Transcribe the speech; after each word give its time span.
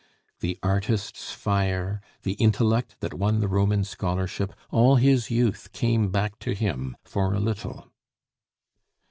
The 0.39 0.57
artist's 0.63 1.31
fire, 1.31 2.01
the 2.23 2.33
intellect 2.41 2.95
that 3.01 3.13
won 3.13 3.39
the 3.39 3.47
Roman 3.47 3.83
scholarship 3.83 4.51
all 4.71 4.95
his 4.95 5.29
youth 5.29 5.71
came 5.73 6.09
back 6.09 6.39
to 6.39 6.55
him 6.55 6.97
for 7.05 7.35
a 7.35 7.39
little. 7.39 7.91